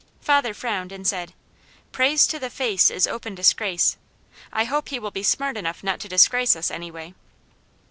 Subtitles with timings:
[0.19, 1.33] Father frowned and said:
[1.91, 3.97] "Praise to the face is open disgrace.
[4.51, 7.13] I hope he will be smart enough not to disgrace us, anyway."